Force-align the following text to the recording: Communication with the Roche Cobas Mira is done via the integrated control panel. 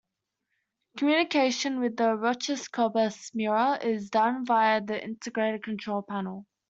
Communication 0.97 1.79
with 1.79 1.95
the 1.95 2.15
Roche 2.15 2.69
Cobas 2.71 3.29
Mira 3.35 3.75
is 3.85 4.09
done 4.09 4.43
via 4.47 4.81
the 4.81 4.99
integrated 4.99 5.61
control 5.63 6.01
panel. 6.01 6.47